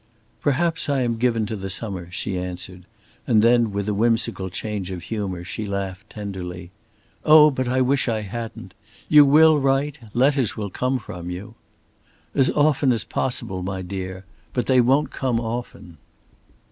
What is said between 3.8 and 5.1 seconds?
a whimsical change of